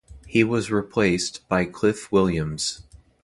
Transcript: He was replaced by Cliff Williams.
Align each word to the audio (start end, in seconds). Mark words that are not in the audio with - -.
He 0.25 0.43
was 0.43 0.71
replaced 0.71 1.47
by 1.47 1.65
Cliff 1.65 2.11
Williams. 2.11 2.81